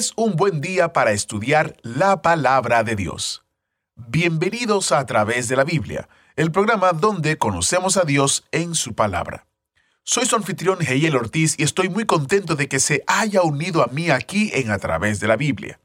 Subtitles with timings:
[0.00, 3.44] Es un buen día para estudiar la palabra de Dios.
[3.96, 9.46] Bienvenidos a, través de la Biblia, el programa donde conocemos a Dios en su palabra.
[10.02, 13.88] Soy su anfitrión Heiel Ortiz y estoy muy contento de que se haya unido a
[13.88, 15.78] mí aquí en A través de la Biblia.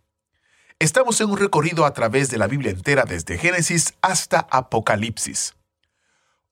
[0.79, 5.55] Estamos en un recorrido a través de la Biblia entera desde Génesis hasta Apocalipsis.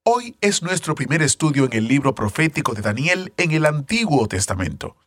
[0.04, 4.98] Hoy es nuestro primer estudio en el libro profético de Daniel en el Antiguo Testamento.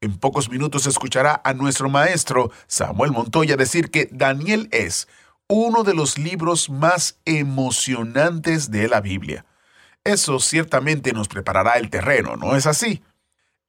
[0.00, 5.08] En pocos minutos escuchará a nuestro maestro Samuel Montoya decir que Daniel es
[5.48, 9.44] uno de los libros más emocionantes de la Biblia.
[10.04, 13.02] Eso ciertamente nos preparará el terreno, ¿no es así?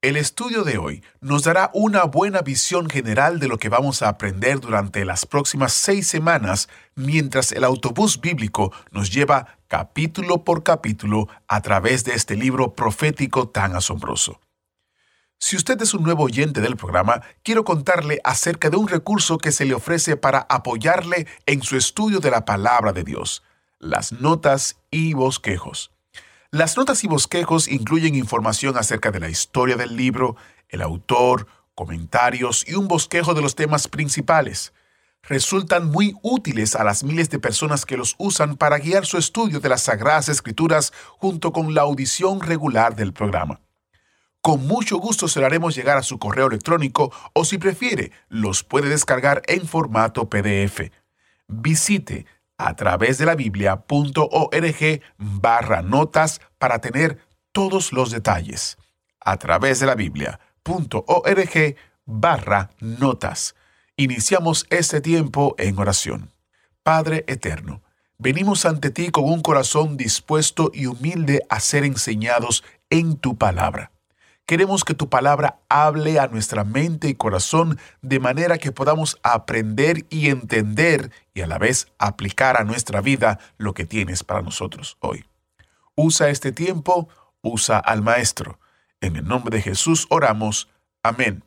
[0.01, 4.09] El estudio de hoy nos dará una buena visión general de lo que vamos a
[4.09, 11.27] aprender durante las próximas seis semanas mientras el autobús bíblico nos lleva capítulo por capítulo
[11.47, 14.39] a través de este libro profético tan asombroso.
[15.39, 19.51] Si usted es un nuevo oyente del programa, quiero contarle acerca de un recurso que
[19.51, 23.43] se le ofrece para apoyarle en su estudio de la palabra de Dios,
[23.79, 25.91] las notas y bosquejos.
[26.51, 30.37] Las notas y bosquejos incluyen información acerca de la historia del libro,
[30.69, 34.73] el autor, comentarios y un bosquejo de los temas principales.
[35.23, 39.59] Resultan muy útiles a las miles de personas que los usan para guiar su estudio
[39.59, 43.59] de las Sagradas Escrituras junto con la audición regular del programa.
[44.45, 48.63] Con mucho gusto se lo haremos llegar a su correo electrónico o si prefiere, los
[48.63, 50.91] puede descargar en formato PDF.
[51.47, 58.77] Visite a través de la biblia.org barra notas para tener todos los detalles.
[59.19, 61.75] A través de la biblia.org
[62.05, 63.55] barra notas.
[63.97, 66.29] Iniciamos este tiempo en oración.
[66.83, 67.81] Padre Eterno,
[68.19, 73.89] venimos ante ti con un corazón dispuesto y humilde a ser enseñados en tu palabra.
[74.45, 80.05] Queremos que tu palabra hable a nuestra mente y corazón de manera que podamos aprender
[80.11, 84.97] y entender y a la vez aplicar a nuestra vida lo que tienes para nosotros
[84.99, 85.25] hoy.
[85.95, 87.09] Usa este tiempo,
[87.41, 88.59] usa al Maestro.
[89.01, 90.69] En el nombre de Jesús oramos.
[91.01, 91.43] Amén.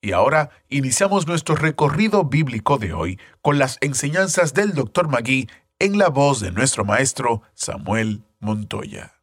[0.00, 5.08] Y ahora iniciamos nuestro recorrido bíblico de hoy con las enseñanzas del Dr.
[5.08, 5.46] Magui
[5.78, 9.19] en la voz de nuestro maestro Samuel Montoya.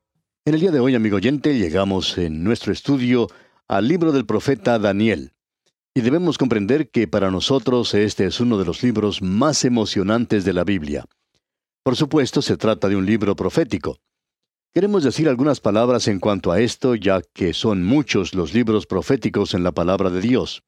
[0.48, 3.28] En el día de hoy, amigo oyente, llegamos en nuestro estudio
[3.68, 5.34] al libro del profeta Daniel.
[5.94, 10.54] Y debemos comprender que para nosotros este es uno de los libros más emocionantes de
[10.54, 11.04] la Biblia.
[11.84, 13.98] Por supuesto, se trata de un libro profético.
[14.74, 19.54] Queremos decir algunas palabras en cuanto a esto, ya que son muchos los libros proféticos
[19.54, 20.64] en la palabra de Dios.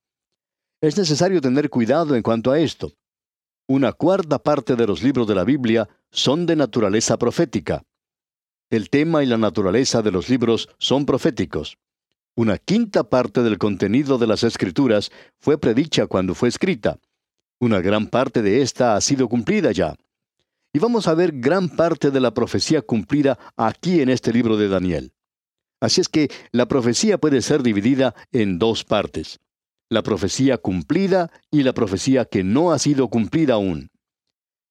[0.81, 2.91] Es necesario tener cuidado en cuanto a esto.
[3.65, 7.85] Una cuarta parte de los libros de la Biblia son de naturaleza profética.
[8.69, 11.79] El tema y la naturaleza de los libros son proféticos.
[12.35, 16.99] Una quinta parte del contenido de las escrituras fue predicha cuando fue escrita.
[17.59, 19.95] Una gran parte de esta ha sido cumplida ya.
[20.71, 24.67] Y vamos a ver gran parte de la profecía cumplida aquí en este libro de
[24.67, 25.13] Daniel.
[25.81, 29.39] Así es que la profecía puede ser dividida en dos partes.
[29.89, 33.88] La profecía cumplida y la profecía que no ha sido cumplida aún.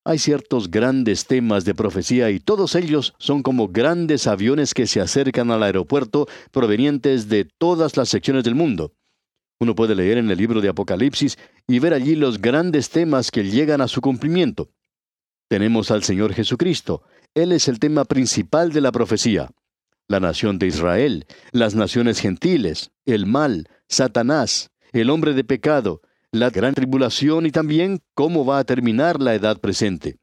[0.08, 5.02] Hay ciertos grandes temas de profecía y todos ellos son como grandes aviones que se
[5.02, 8.94] acercan al aeropuerto provenientes de todas las secciones del mundo.
[9.60, 11.36] Uno puede leer en el libro de Apocalipsis
[11.66, 14.70] y ver allí los grandes temas que llegan a su cumplimiento.
[15.46, 17.02] Tenemos al Señor Jesucristo.
[17.34, 19.50] Él es el tema principal de la profecía.
[20.08, 26.00] La nación de Israel, las naciones gentiles, el mal, Satanás, el hombre de pecado,
[26.32, 30.18] la gran tribulación y también cómo va a terminar la edad presente.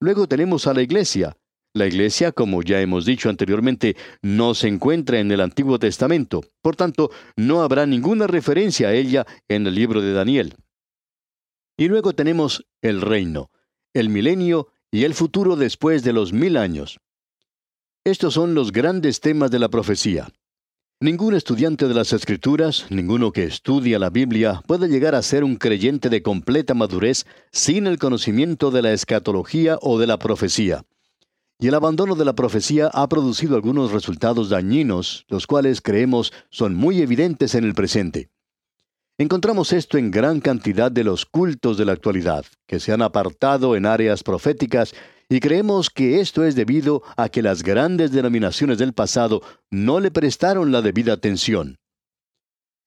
[0.00, 1.36] Luego tenemos a la iglesia.
[1.72, 6.74] La iglesia, como ya hemos dicho anteriormente, no se encuentra en el Antiguo Testamento, por
[6.74, 10.56] tanto, no habrá ninguna referencia a ella en el libro de Daniel.
[11.76, 13.50] Y luego tenemos el reino,
[13.94, 16.98] el milenio y el futuro después de los mil años.
[18.04, 20.26] Estos son los grandes temas de la profecía.
[21.02, 25.56] Ningún estudiante de las Escrituras, ninguno que estudia la Biblia, puede llegar a ser un
[25.56, 30.84] creyente de completa madurez sin el conocimiento de la escatología o de la profecía.
[31.58, 36.74] Y el abandono de la profecía ha producido algunos resultados dañinos, los cuales creemos son
[36.74, 38.28] muy evidentes en el presente.
[39.16, 43.74] Encontramos esto en gran cantidad de los cultos de la actualidad, que se han apartado
[43.74, 44.92] en áreas proféticas
[45.30, 50.10] y creemos que esto es debido a que las grandes denominaciones del pasado no le
[50.10, 51.78] prestaron la debida atención.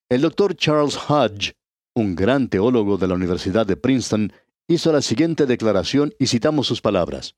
[0.09, 1.53] El doctor Charles Hodge,
[1.95, 4.33] un gran teólogo de la Universidad de Princeton,
[4.67, 7.35] hizo la siguiente declaración y citamos sus palabras.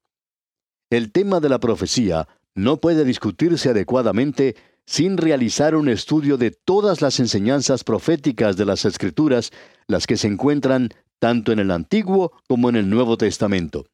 [0.89, 4.55] El tema de la profecía no puede discutirse adecuadamente
[4.87, 9.51] sin realizar un estudio de todas las enseñanzas proféticas de las Escrituras,
[9.87, 13.85] las que se encuentran tanto en el Antiguo como en el Nuevo Testamento.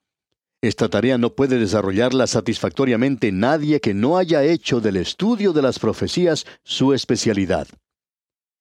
[0.62, 5.80] Esta tarea no puede desarrollarla satisfactoriamente nadie que no haya hecho del estudio de las
[5.80, 7.68] profecías su especialidad.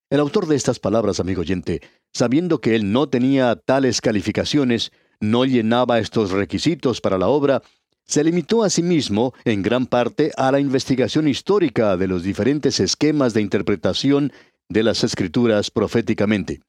[0.09, 1.83] El autor de estas palabras, amigo oyente,
[2.13, 7.63] sabiendo que él no tenía tales calificaciones, no llenaba estos requisitos para la obra,
[8.07, 12.81] se limitó a sí mismo, en gran parte, a la investigación histórica de los diferentes
[12.81, 14.33] esquemas de interpretación
[14.71, 16.63] de las escrituras proféticamente.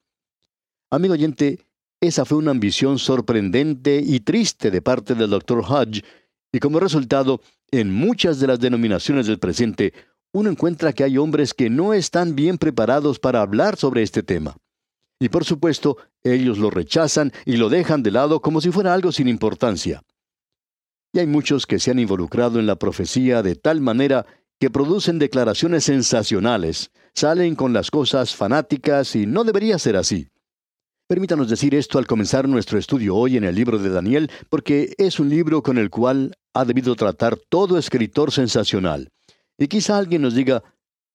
[0.92, 1.60] Amigo oyente,
[2.02, 5.60] esa fue una ambición sorprendente y triste de parte del Dr.
[5.60, 6.04] Hodge,
[6.52, 9.94] y como resultado, en muchas de las denominaciones del presente,
[10.34, 14.58] uno encuentra que hay hombres que no están bien preparados para hablar sobre este tema.
[15.20, 19.12] Y por supuesto, ellos lo rechazan y lo dejan de lado como si fuera algo
[19.12, 20.02] sin importancia.
[21.14, 24.26] Y hay muchos que se han involucrado en la profecía de tal manera
[24.60, 30.31] que producen declaraciones sensacionales, salen con las cosas fanáticas y no debería ser así.
[31.12, 35.20] Permítanos decir esto al comenzar nuestro estudio hoy en el libro de Daniel, porque es
[35.20, 39.10] un libro con el cual ha debido tratar todo escritor sensacional.
[39.58, 40.64] Y quizá alguien nos diga,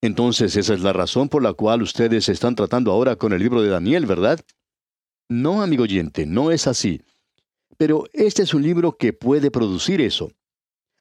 [0.02, 3.62] entonces esa es la razón por la cual ustedes están tratando ahora con el libro
[3.62, 4.38] de Daniel, ¿verdad?
[5.30, 7.00] No, amigo oyente, no es así.
[7.78, 10.30] Pero este es un libro que puede producir eso.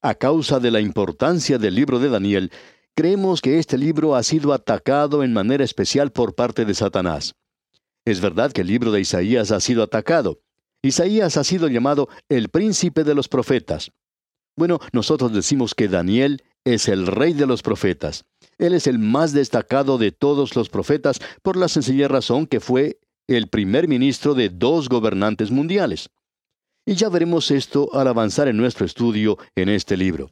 [0.02, 2.50] A causa de la importancia del libro de Daniel,
[2.96, 7.36] creemos que este libro ha sido atacado en manera especial por parte de Satanás.
[8.06, 10.40] Es verdad que el libro de Isaías ha sido atacado.
[10.84, 13.92] Isaías ha sido llamado el príncipe de los profetas.
[14.56, 18.26] Bueno, nosotros decimos que Daniel es el rey de los profetas.
[18.58, 23.00] Él es el más destacado de todos los profetas por la sencilla razón que fue
[23.28, 26.10] el primer ministro de dos gobernantes mundiales.
[26.86, 30.32] Y ya veremos esto al avanzar en nuestro estudio en este libro.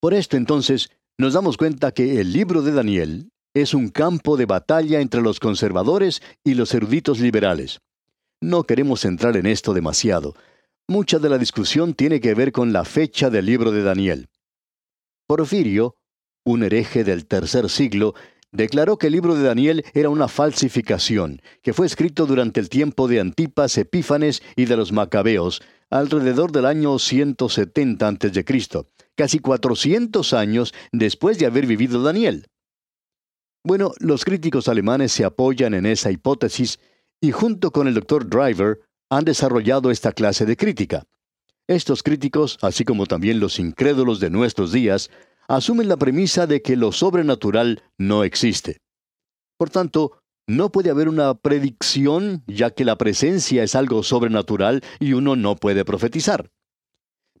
[0.00, 3.30] Por esto entonces, nos damos cuenta que el libro de Daniel
[3.62, 7.80] es un campo de batalla entre los conservadores y los eruditos liberales.
[8.38, 10.34] No queremos entrar en esto demasiado.
[10.86, 14.28] Mucha de la discusión tiene que ver con la fecha del libro de Daniel.
[15.26, 15.96] Porfirio,
[16.44, 18.14] un hereje del tercer siglo,
[18.52, 23.08] declaró que el libro de Daniel era una falsificación, que fue escrito durante el tiempo
[23.08, 28.44] de Antipas Epífanes y de los Macabeos, alrededor del año 170 a.C.,
[29.14, 32.48] casi 400 años después de haber vivido Daniel.
[33.66, 36.78] Bueno, los críticos alemanes se apoyan en esa hipótesis
[37.20, 38.78] y junto con el doctor Driver
[39.10, 41.02] han desarrollado esta clase de crítica.
[41.66, 45.10] Estos críticos, así como también los incrédulos de nuestros días,
[45.48, 48.82] asumen la premisa de que lo sobrenatural no existe.
[49.58, 55.14] Por tanto, no puede haber una predicción, ya que la presencia es algo sobrenatural y
[55.14, 56.52] uno no puede profetizar.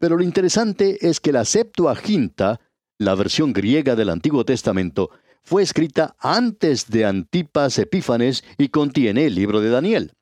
[0.00, 2.60] Pero lo interesante es que la Septuaginta,
[2.98, 5.10] la versión griega del Antiguo Testamento,
[5.46, 10.12] fue escrita antes de Antipas Epífanes y contiene el libro de Daniel.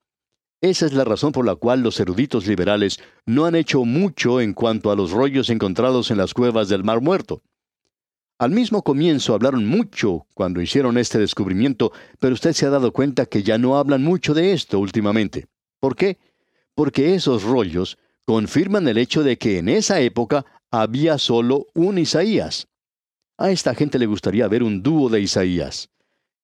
[0.60, 4.52] Esa es la razón por la cual los eruditos liberales no han hecho mucho en
[4.52, 7.40] cuanto a los rollos encontrados en las cuevas del Mar Muerto.
[8.38, 13.24] Al mismo comienzo hablaron mucho cuando hicieron este descubrimiento, pero usted se ha dado cuenta
[13.24, 15.46] que ya no hablan mucho de esto últimamente.
[15.80, 16.18] ¿Por qué?
[16.74, 22.68] Porque esos rollos confirman el hecho de que en esa época había solo un Isaías.
[23.36, 25.90] A esta gente le gustaría ver un dúo de Isaías.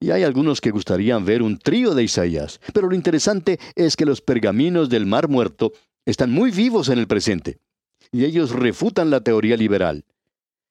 [0.01, 2.61] Y hay algunos que gustarían ver un trío de Isaías.
[2.73, 5.73] Pero lo interesante es que los pergaminos del Mar Muerto
[6.05, 7.59] están muy vivos en el presente.
[8.11, 10.05] Y ellos refutan la teoría liberal.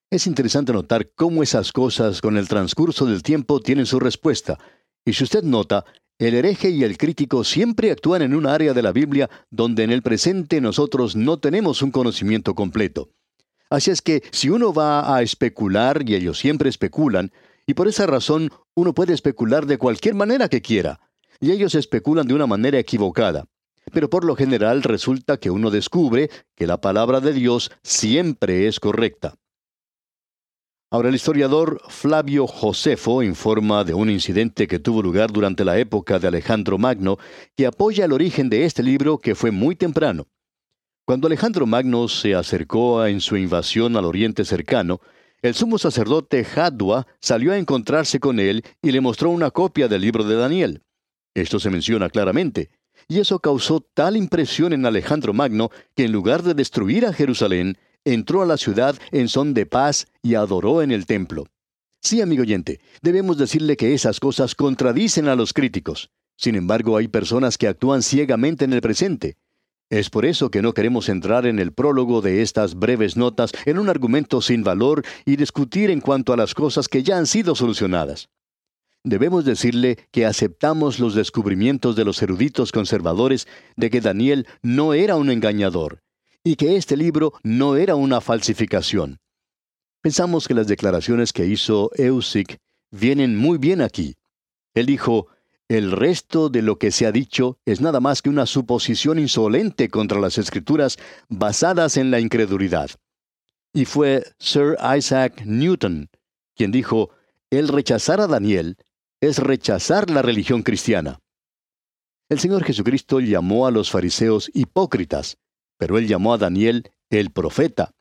[0.09, 4.57] Es interesante notar cómo esas cosas con el transcurso del tiempo tienen su respuesta.
[5.05, 5.85] Y si usted nota,
[6.17, 9.91] el hereje y el crítico siempre actúan en un área de la Biblia donde en
[9.91, 13.09] el presente nosotros no tenemos un conocimiento completo.
[13.69, 17.31] Así es que si uno va a especular, y ellos siempre especulan,
[17.67, 20.99] y por esa razón uno puede especular de cualquier manera que quiera.
[21.39, 23.45] Y ellos especulan de una manera equivocada.
[23.93, 28.79] Pero por lo general resulta que uno descubre que la palabra de Dios siempre es
[28.79, 29.35] correcta.
[30.91, 36.17] Ahora el historiador Flavio Josefo informa de un incidente que tuvo lugar durante la época
[36.17, 37.19] de Alejandro Magno
[37.55, 40.25] que apoya el origen de este libro que fue muy temprano.
[41.09, 45.01] Cuando Alejandro Magno se acercó en su invasión al oriente cercano,
[45.41, 50.01] el sumo sacerdote Jadua salió a encontrarse con él y le mostró una copia del
[50.01, 50.83] libro de Daniel.
[51.33, 52.69] Esto se menciona claramente.
[53.07, 57.79] Y eso causó tal impresión en Alejandro Magno que en lugar de destruir a Jerusalén,
[58.05, 61.47] entró a la ciudad en son de paz y adoró en el templo.
[62.03, 66.11] Sí, amigo oyente, debemos decirle que esas cosas contradicen a los críticos.
[66.37, 69.37] Sin embargo, hay personas que actúan ciegamente en el presente.
[69.89, 73.79] Es por eso que no queremos entrar en el prólogo de estas breves notas en
[73.79, 77.55] un argumento sin valor y discutir en cuanto a las cosas que ya han sido
[77.55, 78.29] solucionadas.
[79.03, 85.15] Debemos decirle que aceptamos los descubrimientos de los eruditos conservadores de que Daniel no era
[85.15, 86.01] un engañador
[86.43, 89.17] y que este libro no era una falsificación.
[90.01, 92.57] Pensamos que las declaraciones que hizo Eusic
[92.91, 94.15] vienen muy bien aquí.
[94.75, 95.27] Él dijo,
[95.69, 99.87] el resto de lo que se ha dicho es nada más que una suposición insolente
[99.89, 100.97] contra las escrituras
[101.29, 102.89] basadas en la incredulidad.
[103.71, 106.09] Y fue Sir Isaac Newton
[106.59, 107.11] quien dijo,
[107.51, 108.75] el rechazar a Daniel
[109.21, 111.21] es rechazar la religión cristiana.
[112.27, 115.37] El Señor Jesucristo llamó a los fariseos hipócritas,
[115.77, 117.95] pero él llamó a Daniel el profeta.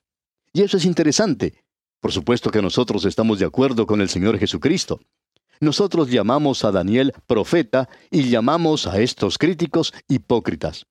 [0.53, 1.63] Y eso es interesante.
[2.01, 4.99] Por supuesto que nosotros estamos de acuerdo con el Señor Jesucristo.
[5.61, 10.87] Nosotros llamamos a Daniel profeta y llamamos a estos críticos hipócritas.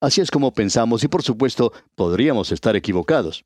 [0.00, 3.44] Así es como pensamos y por supuesto podríamos estar equivocados.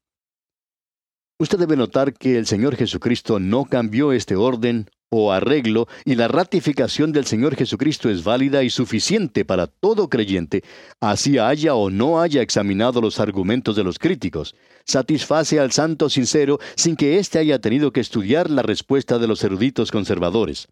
[1.39, 6.29] Usted debe notar que el Señor Jesucristo no cambió este orden o arreglo y la
[6.29, 10.63] ratificación del Señor Jesucristo es válida y suficiente para todo creyente,
[10.99, 14.57] así haya o no haya examinado los argumentos de los críticos.
[14.87, 19.43] Satisface al santo sincero sin que éste haya tenido que estudiar la respuesta de los
[19.43, 20.69] eruditos conservadores.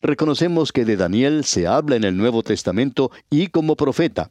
[0.00, 4.30] Reconocemos que de Daniel se habla en el Nuevo Testamento y como profeta.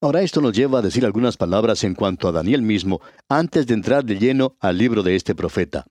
[0.00, 3.74] Ahora esto nos lleva a decir algunas palabras en cuanto a Daniel mismo, antes de
[3.74, 5.86] entrar de lleno al libro de este profeta.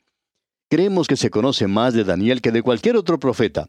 [0.70, 3.68] Creemos que se conoce más de Daniel que de cualquier otro profeta.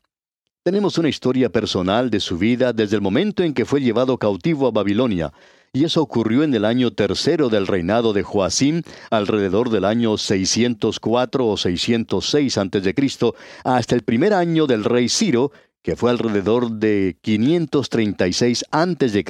[0.65, 4.67] Tenemos una historia personal de su vida desde el momento en que fue llevado cautivo
[4.67, 5.31] a Babilonia,
[5.75, 8.81] y eso ocurrió en el año tercero del reinado de Joacim,
[9.11, 12.95] alrededor del año 604 o 606 a.C.,
[13.63, 15.53] hasta el primer año del rey Ciro,
[15.83, 19.25] que fue alrededor de 536 a.C.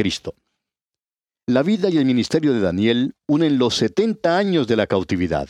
[1.49, 5.49] La vida y el ministerio de Daniel unen los 70 años de la cautividad.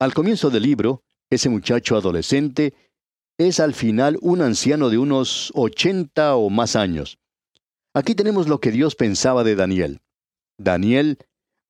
[0.00, 2.74] Al comienzo del libro, ese muchacho adolescente
[3.38, 7.18] es al final un anciano de unos 80 o más años.
[7.94, 10.00] Aquí tenemos lo que Dios pensaba de Daniel.
[10.58, 11.18] Daniel,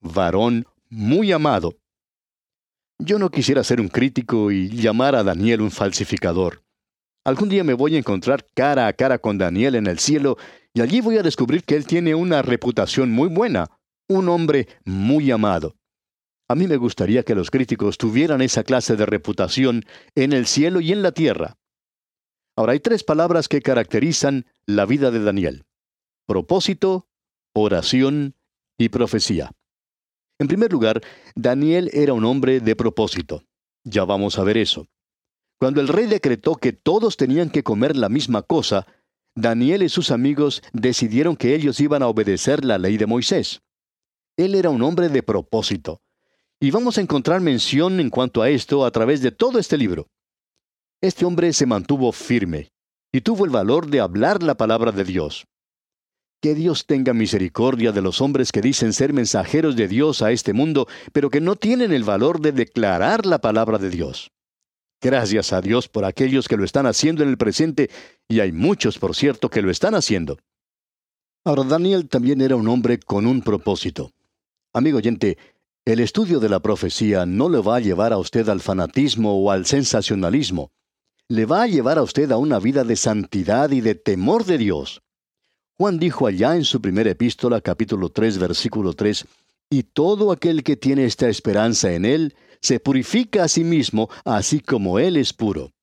[0.01, 1.77] varón muy amado.
[2.99, 6.65] Yo no quisiera ser un crítico y llamar a Daniel un falsificador.
[7.25, 10.39] Algún día me voy a encontrar cara a cara con Daniel en el cielo
[10.73, 13.69] y allí voy a descubrir que él tiene una reputación muy buena,
[14.09, 15.77] un hombre muy amado.
[16.49, 19.85] A mí me gustaría que los críticos tuvieran esa clase de reputación
[20.15, 21.58] en el cielo y en la tierra.
[22.59, 25.65] Ahora hay tres palabras que caracterizan la vida de Daniel.
[26.27, 27.07] Propósito,
[27.53, 28.35] oración
[28.77, 29.53] y profecía.
[30.41, 31.01] En primer lugar,
[31.37, 33.45] Daniel era un hombre de propósito.
[33.85, 34.89] Ya vamos a ver eso.
[35.61, 38.89] Cuando el rey decretó que todos tenían que comer la misma cosa,
[39.37, 43.63] Daniel y sus amigos decidieron que ellos iban a obedecer la ley de Moisés.
[44.37, 46.01] Él era un hombre de propósito.
[46.59, 50.09] Y vamos a encontrar mención en cuanto a esto a través de todo este libro.
[51.01, 52.73] Este hombre se mantuvo firme
[53.13, 55.47] y tuvo el valor de hablar la palabra de Dios.
[56.43, 60.53] Que Dios tenga misericordia de los hombres que dicen ser mensajeros de Dios a este
[60.53, 64.33] mundo, pero que no tienen el valor de declarar la palabra de Dios.
[65.01, 67.91] Gracias a Dios por aquellos que lo están haciendo en el presente,
[68.27, 70.39] y hay muchos, por cierto, que lo están haciendo.
[71.45, 74.11] Ahora, Daniel también era un hombre con un propósito.
[74.73, 75.39] Amigo oyente,
[75.85, 79.53] el estudio de la profecía no le va a llevar a usted al fanatismo o
[79.53, 80.73] al sensacionalismo.
[81.31, 84.57] Le va a llevar a usted a una vida de santidad y de temor de
[84.57, 85.03] Dios.
[85.77, 89.27] Juan dijo allá en su primera epístola, capítulo 3, versículo 3,
[89.69, 94.61] y todo aquel que tiene esta esperanza en Él, se purifica a sí mismo, así
[94.61, 95.75] como Él es puro.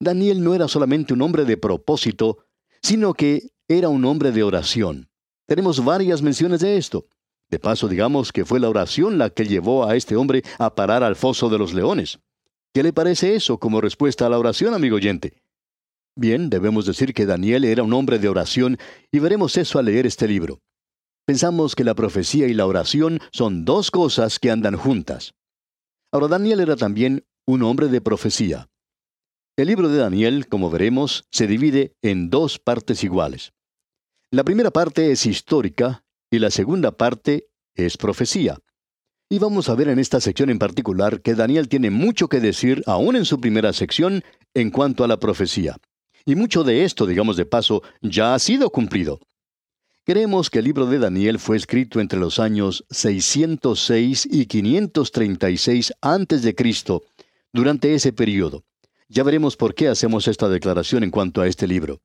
[0.00, 2.38] Daniel no era solamente un hombre de propósito,
[2.82, 5.08] sino que era un hombre de oración.
[5.46, 7.06] Tenemos varias menciones de esto.
[7.48, 11.04] De paso, digamos que fue la oración la que llevó a este hombre a parar
[11.04, 12.18] al foso de los leones.
[12.78, 15.42] ¿Qué le parece eso como respuesta a la oración, amigo oyente?
[16.14, 18.78] Bien, debemos decir que Daniel era un hombre de oración
[19.10, 20.60] y veremos eso al leer este libro.
[21.26, 25.34] Pensamos que la profecía y la oración son dos cosas que andan juntas.
[26.12, 28.68] Ahora, Daniel era también un hombre de profecía.
[29.56, 33.54] El libro de Daniel, como veremos, se divide en dos partes iguales.
[34.30, 38.60] La primera parte es histórica y la segunda parte es profecía.
[39.30, 42.82] Y vamos a ver en esta sección en particular que Daniel tiene mucho que decir,
[42.86, 45.76] aún en su primera sección, en cuanto a la profecía.
[46.24, 49.20] Y mucho de esto, digamos de paso, ya ha sido cumplido.
[50.06, 56.56] Creemos que el libro de Daniel fue escrito entre los años 606 y 536 a.C.,
[57.52, 58.64] durante ese periodo.
[59.10, 62.00] Ya veremos por qué hacemos esta declaración en cuanto a este libro.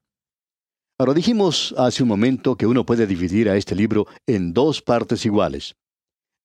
[0.97, 5.25] Ahora dijimos hace un momento que uno puede dividir a este libro en dos partes
[5.25, 5.75] iguales.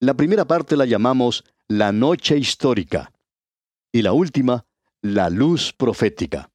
[0.00, 3.12] La primera parte la llamamos la noche histórica
[3.90, 4.64] y la última,
[5.02, 6.52] la luz profética.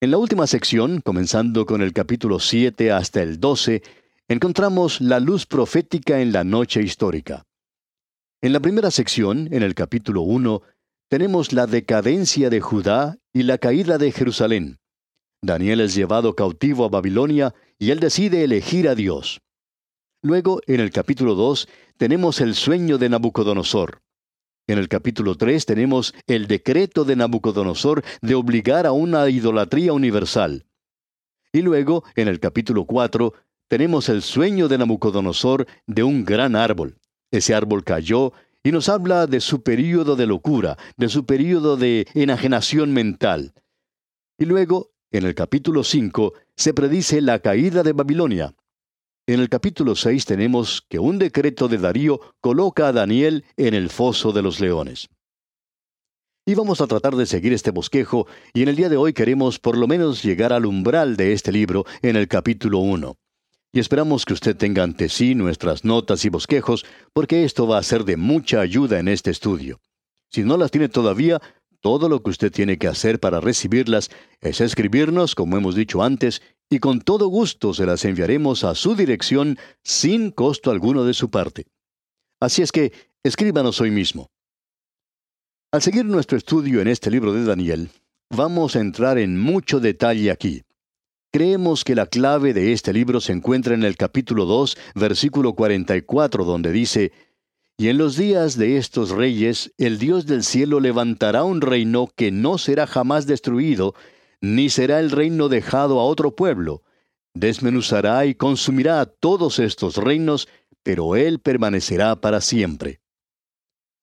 [0.00, 3.82] En la última sección, comenzando con el capítulo 7 hasta el 12,
[4.28, 7.44] encontramos la luz profética en la noche histórica.
[8.40, 10.62] En la primera sección, en el capítulo 1,
[11.10, 14.78] tenemos la decadencia de Judá y la caída de Jerusalén.
[15.42, 19.42] Daniel es llevado cautivo a Babilonia y él decide elegir a Dios.
[20.22, 21.68] Luego, en el capítulo 2,
[21.98, 24.02] tenemos el sueño de Nabucodonosor.
[24.66, 30.66] En el capítulo 3 tenemos el decreto de Nabucodonosor de obligar a una idolatría universal.
[31.52, 33.34] Y luego, en el capítulo 4,
[33.68, 36.98] tenemos el sueño de Nabucodonosor de un gran árbol.
[37.30, 38.32] Ese árbol cayó
[38.64, 43.54] y nos habla de su período de locura, de su período de enajenación mental.
[44.38, 48.54] Y luego, en el capítulo 5, se predice la caída de Babilonia.
[49.26, 53.90] En el capítulo 6 tenemos que un decreto de Darío coloca a Daniel en el
[53.90, 55.08] foso de los leones.
[56.46, 59.58] Y vamos a tratar de seguir este bosquejo, y en el día de hoy queremos
[59.58, 63.16] por lo menos llegar al umbral de este libro en el capítulo 1
[63.76, 67.82] y esperamos que usted tenga ante sí nuestras notas y bosquejos, porque esto va a
[67.82, 69.80] ser de mucha ayuda en este estudio.
[70.30, 71.42] Si no las tiene todavía,
[71.82, 76.40] todo lo que usted tiene que hacer para recibirlas es escribirnos, como hemos dicho antes,
[76.68, 81.30] y con todo gusto se las enviaremos a su dirección sin costo alguno de su
[81.30, 81.66] parte.
[82.40, 82.92] Así es que
[83.22, 84.30] escríbanos hoy mismo.
[85.72, 87.90] Al seguir nuestro estudio en este libro de Daniel,
[88.30, 90.62] vamos a entrar en mucho detalle aquí.
[91.32, 96.44] Creemos que la clave de este libro se encuentra en el capítulo 2, versículo 44,
[96.44, 97.12] donde dice,
[97.76, 102.30] Y en los días de estos reyes, el Dios del cielo levantará un reino que
[102.32, 103.94] no será jamás destruido,
[104.40, 106.82] ni será el reino dejado a otro pueblo.
[107.34, 110.48] Desmenuzará y consumirá a todos estos reinos,
[110.82, 113.00] pero él permanecerá para siempre.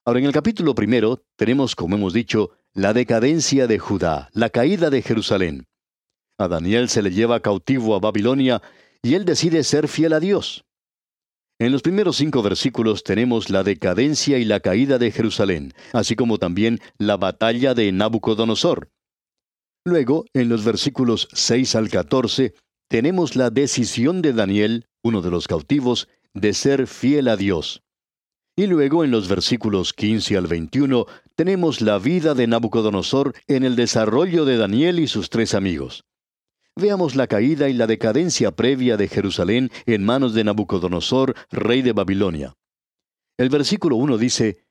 [0.06, 4.90] Ahora en el capítulo primero tenemos, como hemos dicho, la decadencia de Judá, la caída
[4.90, 5.68] de Jerusalén.
[6.38, 8.62] A Daniel se le lleva cautivo a Babilonia
[9.02, 10.66] y él decide ser fiel a Dios.
[11.60, 16.40] En los primeros cinco versículos tenemos la decadencia y la caída de Jerusalén, así como
[16.40, 18.90] también la batalla de Nabucodonosor.
[19.86, 22.54] Luego, en los versículos 6 al 14,
[22.88, 27.84] tenemos la decisión de Daniel, uno de los cautivos, de ser fiel a Dios.
[28.56, 33.76] Y luego en los versículos 15 al 21 tenemos la vida de Nabucodonosor en el
[33.76, 36.06] desarrollo de Daniel y sus tres amigos.
[36.76, 41.92] Veamos la caída y la decadencia previa de Jerusalén en manos de Nabucodonosor, rey de
[41.94, 42.54] Babilonia.
[43.38, 44.66] El versículo 1 dice,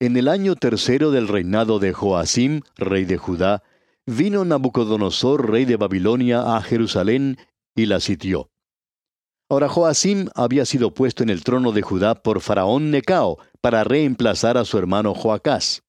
[0.00, 3.62] En el año tercero del reinado de Joacim, rey de Judá,
[4.10, 7.38] vino Nabucodonosor, rey de Babilonia, a Jerusalén
[7.74, 8.50] y la sitió.
[9.48, 14.56] Ahora Joacim había sido puesto en el trono de Judá por Faraón Necao para reemplazar
[14.56, 15.82] a su hermano Joacás.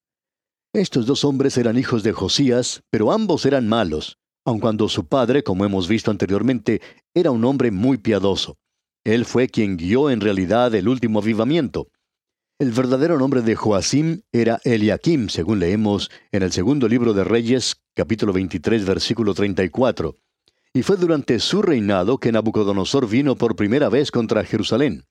[0.74, 5.44] Estos dos hombres eran hijos de Josías, pero ambos eran malos, aun cuando su padre,
[5.44, 6.82] como hemos visto anteriormente,
[7.14, 8.58] era un hombre muy piadoso.
[9.04, 11.88] Él fue quien guió en realidad el último avivamiento.
[12.60, 17.81] El verdadero nombre de Joacim era Eliakim, según leemos en el segundo libro de Reyes,
[17.94, 20.16] capítulo 23, versículo 34.
[20.74, 25.06] Y fue durante su reinado que Nabucodonosor vino por primera vez contra Jerusalén.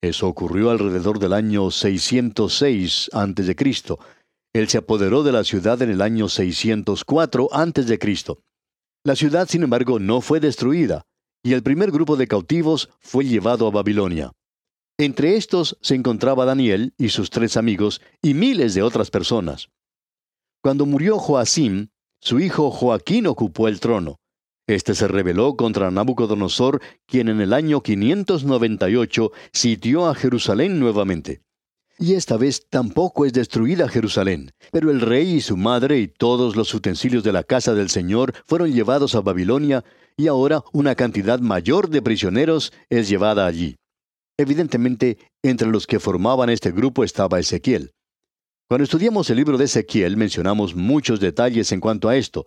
[0.00, 3.96] Eso ocurrió alrededor del año 606 a.C.
[4.52, 7.98] Él se apoderó de la ciudad en el año 604 a.C.
[9.02, 11.06] La ciudad, sin embargo, no fue destruida,
[11.42, 14.32] y el primer grupo de cautivos fue llevado a Babilonia.
[14.96, 19.68] Entre estos se encontraba Daniel y sus tres amigos y miles de otras personas.
[20.62, 21.88] Cuando murió Joacim,
[22.24, 24.16] su hijo Joaquín ocupó el trono.
[24.66, 31.42] Este se rebeló contra Nabucodonosor, quien en el año 598 sitió a Jerusalén nuevamente.
[31.98, 36.56] Y esta vez tampoco es destruida Jerusalén, pero el rey y su madre y todos
[36.56, 39.84] los utensilios de la casa del Señor fueron llevados a Babilonia,
[40.16, 43.76] y ahora una cantidad mayor de prisioneros es llevada allí.
[44.38, 47.92] Evidentemente, entre los que formaban este grupo estaba Ezequiel.
[48.66, 52.46] Cuando estudiamos el libro de Ezequiel mencionamos muchos detalles en cuanto a esto.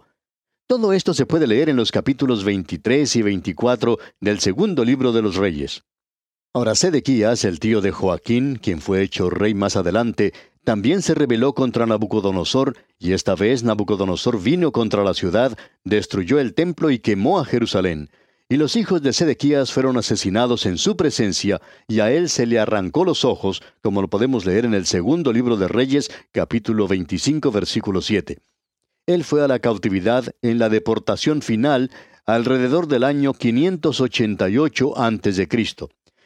[0.65, 5.21] Todo esto se puede leer en los capítulos 23 y 24 del segundo libro de
[5.21, 5.83] los Reyes.
[6.55, 11.53] Ahora Sedequías, el tío de Joaquín, quien fue hecho rey más adelante, también se rebeló
[11.53, 17.39] contra Nabucodonosor, y esta vez Nabucodonosor vino contra la ciudad, destruyó el templo y quemó
[17.39, 18.09] a Jerusalén.
[18.49, 22.59] Y los hijos de Sedequías fueron asesinados en su presencia, y a él se le
[22.59, 27.51] arrancó los ojos, como lo podemos leer en el segundo libro de Reyes, capítulo 25,
[27.51, 28.37] versículo 7.
[29.05, 31.91] Él fue a la cautividad en la deportación final
[32.25, 35.47] alrededor del año 588 a.C.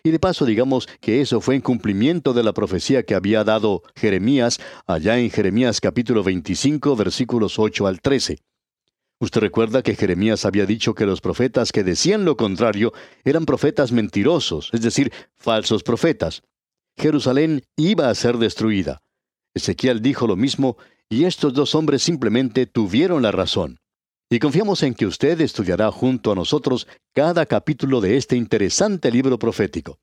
[0.03, 3.81] Y de paso digamos que eso fue en cumplimiento de la profecía que había dado
[3.95, 8.37] Jeremías allá en Jeremías capítulo 25 versículos 8 al 13.
[9.21, 12.91] Usted recuerda que Jeremías había dicho que los profetas que decían lo contrario
[13.23, 16.41] eran profetas mentirosos, es decir, falsos profetas.
[16.97, 19.03] Jerusalén iba a ser destruida.
[19.53, 23.79] Ezequiel dijo lo mismo y estos dos hombres simplemente tuvieron la razón.
[24.27, 29.37] Y confiamos en que usted estudiará junto a nosotros cada capítulo de este interesante libro
[29.37, 29.99] profético.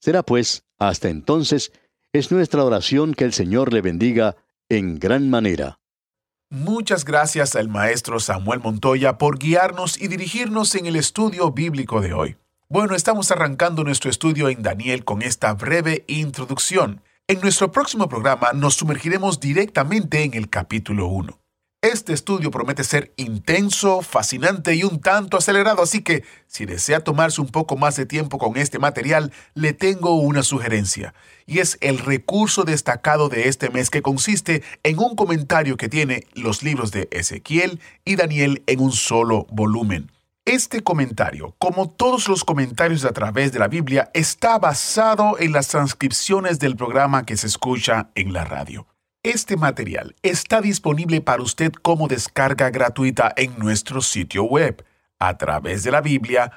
[0.00, 1.72] Será pues, hasta entonces,
[2.10, 4.36] es nuestra oración que el Señor le bendiga
[4.70, 5.78] en gran manera.
[6.50, 12.12] Muchas gracias al maestro Samuel Montoya por guiarnos y dirigirnos en el estudio bíblico de
[12.12, 12.36] hoy.
[12.68, 17.02] Bueno, estamos arrancando nuestro estudio en Daniel con esta breve introducción.
[17.26, 21.36] En nuestro próximo programa nos sumergiremos directamente en el capítulo 1.
[21.86, 27.40] Este estudio promete ser intenso, fascinante y un tanto acelerado, así que si desea tomarse
[27.40, 31.14] un poco más de tiempo con este material, le tengo una sugerencia,
[31.46, 36.26] y es el recurso destacado de este mes que consiste en un comentario que tiene
[36.34, 40.10] los libros de Ezequiel y Daniel en un solo volumen.
[40.44, 45.68] Este comentario, como todos los comentarios a través de la Biblia, está basado en las
[45.68, 48.88] transcripciones del programa que se escucha en la radio.
[49.26, 54.84] Este material está disponible para usted como descarga gratuita en nuestro sitio web
[55.18, 56.54] a través de la biblia.org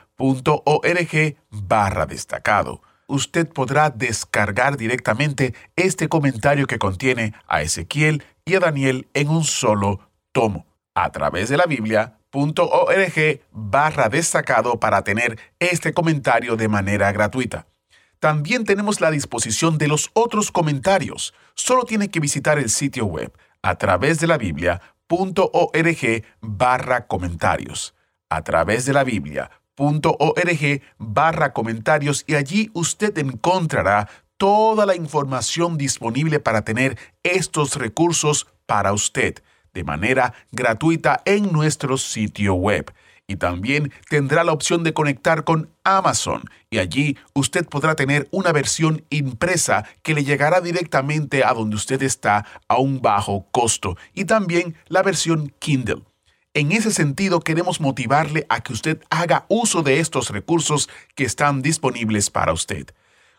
[1.49, 2.83] barra destacado.
[3.07, 9.45] Usted podrá descargar directamente este comentario que contiene a Ezequiel y a Daniel en un
[9.45, 17.11] solo tomo a través de la biblia.org barra destacado para tener este comentario de manera
[17.11, 17.65] gratuita.
[18.19, 21.33] También tenemos la disposición de los otros comentarios.
[21.55, 27.95] Solo tiene que visitar el sitio web a través de la Biblia.org barra comentarios.
[28.29, 36.41] A través de la Biblia.org barra comentarios y allí usted encontrará toda la información disponible
[36.41, 39.41] para tener estos recursos para usted
[39.73, 42.91] de manera gratuita en nuestro sitio web
[43.29, 48.51] y también tendrá la opción de conectar con Amazon y allí usted podrá tener una
[48.51, 54.25] versión impresa que le llegará directamente a donde usted está a un bajo costo y
[54.25, 56.01] también la versión Kindle.
[56.55, 61.61] En ese sentido, queremos motivarle a que usted haga uso de estos recursos que están
[61.61, 62.87] disponibles para usted.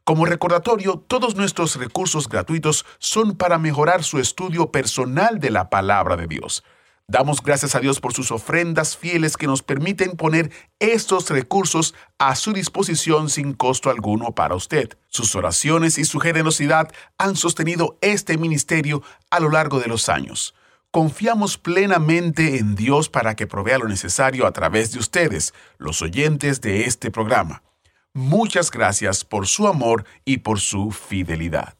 [0.04, 6.16] Como recordatorio, todos nuestros recursos gratuitos son para mejorar su estudio personal de la palabra
[6.16, 6.62] de Dios.
[7.10, 12.36] Damos gracias a Dios por sus ofrendas fieles que nos permiten poner estos recursos a
[12.36, 14.96] su disposición sin costo alguno para usted.
[15.08, 20.54] Sus oraciones y su generosidad han sostenido este ministerio a lo largo de los años.
[20.92, 26.60] Confiamos plenamente en Dios para que provea lo necesario a través de ustedes, los oyentes
[26.60, 27.64] de este programa.
[28.12, 31.79] Muchas gracias por su amor y por su fidelidad.